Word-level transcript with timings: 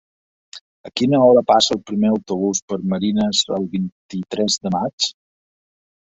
A 0.87 0.91
quina 0.99 1.17
hora 1.25 1.41
passa 1.49 1.75
el 1.75 1.81
primer 1.91 2.09
autobús 2.13 2.61
per 2.71 2.77
Marines 2.93 3.41
el 3.59 3.67
vint-i-tres 3.75 4.57
de 4.63 4.73
maig? 4.77 5.09